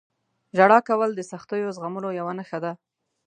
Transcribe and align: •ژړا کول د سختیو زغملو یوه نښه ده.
•ژړا 0.57 0.79
کول 0.89 1.09
د 1.15 1.21
سختیو 1.31 1.73
زغملو 1.77 2.09
یوه 2.19 2.33
نښه 2.39 2.59
ده. 2.63 2.71